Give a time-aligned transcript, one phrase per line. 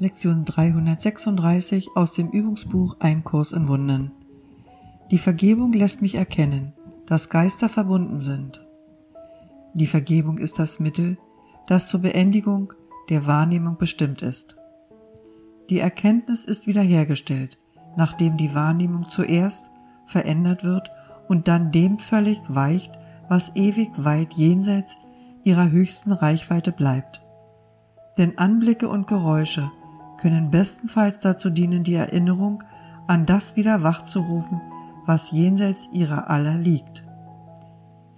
[0.00, 4.12] Lektion 336 aus dem Übungsbuch Ein Kurs in Wundern.
[5.10, 6.72] Die Vergebung lässt mich erkennen,
[7.06, 8.64] dass Geister verbunden sind.
[9.74, 11.18] Die Vergebung ist das Mittel,
[11.66, 12.72] das zur Beendigung
[13.08, 14.56] der Wahrnehmung bestimmt ist.
[15.68, 17.58] Die Erkenntnis ist wiederhergestellt,
[17.96, 19.72] nachdem die Wahrnehmung zuerst
[20.06, 20.92] verändert wird
[21.26, 22.92] und dann dem völlig weicht,
[23.28, 24.96] was ewig weit jenseits
[25.42, 27.20] ihrer höchsten Reichweite bleibt.
[28.16, 29.72] Denn Anblicke und Geräusche
[30.18, 32.62] können bestenfalls dazu dienen, die Erinnerung
[33.06, 34.60] an das wieder wachzurufen,
[35.06, 37.04] was jenseits ihrer aller liegt.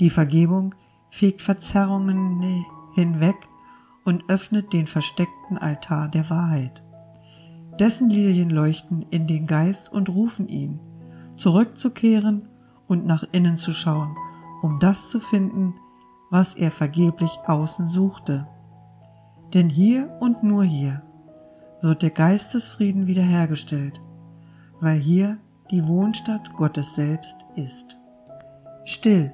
[0.00, 0.74] Die Vergebung
[1.10, 3.36] fegt Verzerrungen hinweg
[4.04, 6.82] und öffnet den versteckten Altar der Wahrheit.
[7.78, 10.80] Dessen Lilien leuchten in den Geist und rufen ihn,
[11.36, 12.48] zurückzukehren
[12.86, 14.16] und nach innen zu schauen,
[14.62, 15.74] um das zu finden,
[16.30, 18.48] was er vergeblich außen suchte.
[19.54, 21.02] Denn hier und nur hier
[21.82, 24.00] wird der Geistesfrieden wiederhergestellt,
[24.80, 25.38] weil hier
[25.70, 27.96] die Wohnstadt Gottes selbst ist.
[28.84, 29.32] Still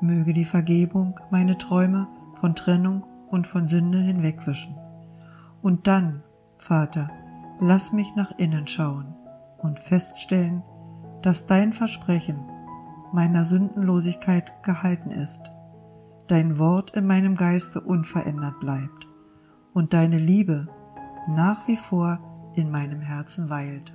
[0.00, 4.76] möge die Vergebung meine Träume von Trennung und von Sünde hinwegwischen.
[5.62, 6.22] Und dann,
[6.58, 7.10] Vater,
[7.60, 9.14] lass mich nach innen schauen
[9.58, 10.62] und feststellen,
[11.22, 12.38] dass dein Versprechen
[13.12, 15.50] meiner Sündenlosigkeit gehalten ist,
[16.28, 19.08] dein Wort in meinem Geiste unverändert bleibt
[19.72, 20.68] und deine Liebe
[21.28, 22.18] nach wie vor
[22.56, 23.92] in meinem Herzen weilt.